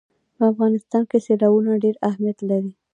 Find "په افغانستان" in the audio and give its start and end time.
0.35-1.03